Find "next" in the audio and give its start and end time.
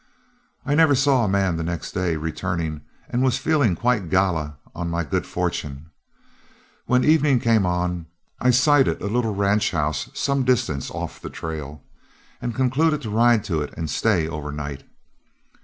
1.63-1.91